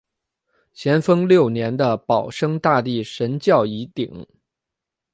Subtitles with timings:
[0.73, 4.25] 咸丰六年的保生大帝神轿一顶。